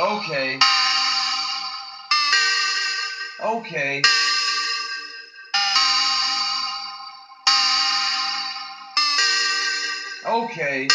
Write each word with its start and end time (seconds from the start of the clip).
Okay. 0.00 0.58
Okay. 3.44 4.02
Okay. 10.24 10.88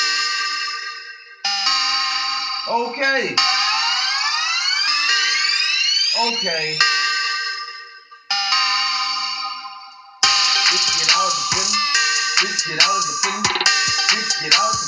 Okay. 2.67 3.35
Okay. 6.17 6.77
Bitch, 12.41 12.67
get 12.67 12.83
out 12.83 12.97
of 12.97 13.05
the 13.05 13.13
feeling. 13.21 13.43
Bitch, 14.09 14.41
get 14.41 14.59
out 14.59 14.73
of 14.73 14.79
the 14.79 14.84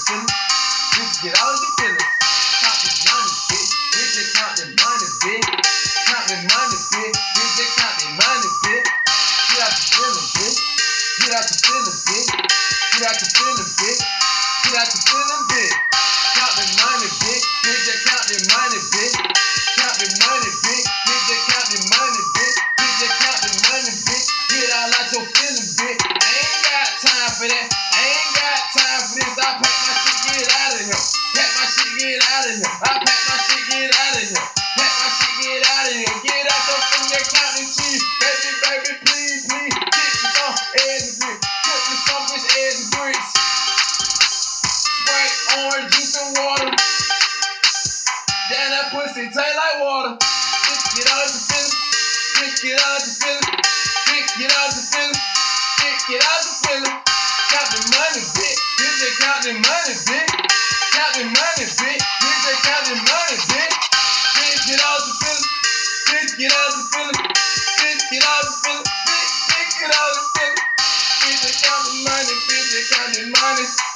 bitch. 5.23 5.45
Count 6.07 6.25
the 6.27 6.37
money, 6.37 6.77
bitch. 6.93 7.13
Bitch, 7.35 7.51
just 7.57 7.73
count 7.79 7.95
the 7.99 8.07
money, 8.17 8.49
bitch. 8.65 8.85
Get 9.51 9.59
out 9.63 9.73
the 9.73 9.83
feeling, 9.95 10.27
bitch. 10.37 10.57
Get 11.21 11.31
out 11.33 11.45
the 11.47 11.55
feeling, 11.65 11.97
bitch. 12.07 12.27
Get 12.93 13.03
out 13.07 13.17
the 13.19 13.27
feeling, 13.37 13.69
bitch. 13.79 13.99
Get 14.65 14.75
out 14.77 14.89
the 14.91 14.99
feeling, 15.07 15.43
bitch. 15.49 15.73
Count 16.35 16.53
the 16.57 16.65
money, 16.83 17.07
bitch. 17.21 17.43
Bitch, 17.63 17.81
just 17.85 18.01
count 18.07 18.25
the 18.29 18.37
money, 18.53 18.79
bitch. 18.93 19.13
Count 19.79 19.95
the 19.99 20.07
money, 20.27 20.49
bitch. 20.65 20.85
Bitch, 21.07 21.23
just 21.29 21.43
count 21.51 21.67
the 21.71 21.79
money, 21.95 22.21
bitch. 22.35 22.55
Bitch, 22.77 22.95
just 23.01 23.15
count 23.23 23.39
the 23.41 23.51
money, 23.69 23.91
bitch. 24.05 24.25
Get 24.51 24.69
all 24.77 24.91
out 24.97 25.07
your 25.13 25.25
feelings, 25.37 25.71
bitch. 25.77 25.97
I 25.97 26.29
ain't 26.37 26.63
got 26.67 26.89
time 27.01 27.31
for 27.39 27.47
that. 27.47 27.65
Ain't 27.69 28.31
got 28.37 28.59
time 28.75 29.01
for 29.09 29.15
this. 29.21 29.33
I 29.37 29.49
pack 29.57 29.77
my 29.81 29.93
shit, 29.95 30.17
get 30.27 30.47
out 30.61 30.71
of 30.75 30.81
here. 30.85 31.01
Pack 31.35 31.49
my 31.57 31.65
shit, 31.65 31.91
get 31.99 32.19
out 32.29 32.45
of 32.49 32.55
here. 32.57 32.73
I 32.83 32.91
pack 32.99 33.21
my 33.29 33.37
shit, 33.37 33.63
get 33.71 33.91
out 33.95 34.15
of 34.17 34.23
here. 34.29 34.56
Orange 45.77 45.93
juice 45.93 46.17
and 46.17 46.33
water. 46.41 46.73
Damn, 48.49 48.69
that 48.73 48.89
pussy 48.89 49.29
taste 49.29 49.37
like 49.37 49.77
water. 49.77 50.17
Bitch, 50.17 50.85
get 50.97 51.05
out 51.05 51.29
the 51.29 51.37
feeling. 51.37 51.73
Bitch, 52.41 52.57
get 52.65 52.81
out 52.81 52.97
the 53.05 53.11
feeling. 53.21 53.45
Bitch, 54.09 54.29
get 54.41 54.51
out 54.57 54.69
the 54.73 54.81
feeling. 54.89 55.21
Bitch, 55.77 56.01
get 56.09 56.21
out 56.25 56.41
the 56.41 56.53
feeling. 56.65 56.95
Count 57.53 57.69
the 57.77 57.81
money, 57.93 58.21
bitch. 58.25 58.57
Bitch, 58.81 58.97
they 59.05 59.13
count 59.21 59.41
the 59.45 59.53
money, 59.53 59.93
bitch. 60.01 60.29
Count 60.97 61.13
the 61.13 61.25
money, 61.29 61.65
bitch. 61.69 62.01
Bitch, 62.01 62.41
they 62.49 62.57
count 62.65 62.83
money, 62.97 63.37
bitch. 63.53 63.73
Bitch, 64.33 64.61
get 64.65 64.81
out 64.81 65.01
the 65.05 65.13
feeling. 65.21 65.45
Bitch, 66.09 66.31
get 66.41 66.53
out 66.57 66.71
the 66.73 66.83
feeling. 66.89 67.19
Bitch, 67.85 68.01
get 68.09 68.25
out 68.25 68.41
the. 68.49 68.53
Bitch, 69.05 69.33
bitch, 69.53 69.73
get 69.77 69.93
out 69.93 70.11
the 70.17 70.23
feeling. 70.33 70.57
Bitch, 71.21 71.39
they 71.45 71.53
count 71.61 71.85
money. 72.09 72.35
Bitch, 72.49 72.67
they 72.73 72.83
count 72.89 73.13
money. 73.37 73.86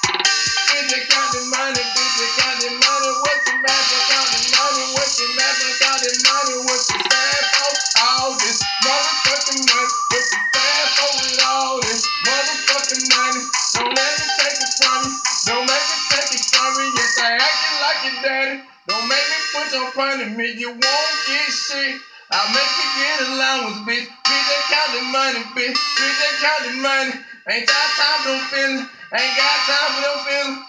daddy. 18.23 18.61
Don't 18.87 19.07
make 19.09 19.27
me 19.29 19.37
put 19.53 19.73
your 19.73 19.91
pride 19.91 20.21
in 20.21 20.37
me. 20.37 20.53
You 20.57 20.69
won't 20.69 21.15
get 21.27 21.49
shit. 21.51 21.97
I 22.31 22.39
make 22.55 22.71
you 22.79 22.87
get 22.97 23.17
allowance, 23.33 23.77
bitch. 23.85 24.07
Bitch, 24.07 24.45
they 24.47 24.61
counting 24.71 25.09
money, 25.11 25.41
bitch. 25.57 25.75
Bitch, 25.75 26.17
they 26.21 26.33
counting 26.41 26.81
money. 26.81 27.13
Ain't 27.49 27.67
got 27.67 27.87
time 27.97 28.19
for 28.23 28.29
no 28.31 28.37
feelings. 28.53 28.85
Ain't 29.13 29.35
got 29.37 29.57
time 29.67 29.89
for 29.97 30.01
no 30.05 30.13
feelings. 30.25 30.59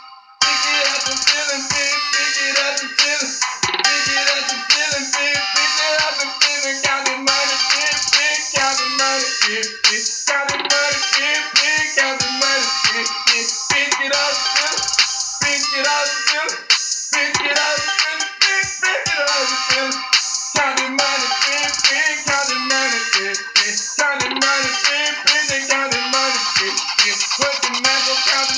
Pick 0.42 0.62
it 0.72 0.86
up 0.90 1.02
and 1.06 1.20
feeling, 1.22 1.62
bitch. 1.70 1.98
Pick 2.12 2.36
it 2.42 2.56
up 2.60 2.76
and 2.82 2.92
feeling. 2.98 3.32
Pick 3.84 4.06
it 4.10 4.28
up 4.32 4.46
and 4.50 4.62
feeling, 4.68 5.06
bitch. 5.12 5.42
Pick 5.54 5.74
it 5.80 5.96
up 6.02 6.16
and 6.20 6.32
feeling. 6.42 6.76
Counting 6.82 7.22
money, 7.24 7.56
bitch. 7.72 8.00
Bitch, 8.16 8.44
counting 8.56 8.94
money, 8.98 9.28
bitch. 9.46 9.70
Bitch, 9.86 10.08
counting 10.26 10.62
money. 10.66 10.81